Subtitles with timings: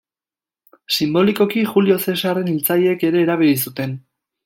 [0.95, 3.99] Sinbolikoki, Julio Zesarren hiltzaileek ere erabili zuten.